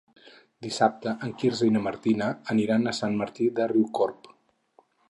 [0.65, 4.35] Dissabte en Quirze i na Martina aniran a Sant Martí de Riucorb.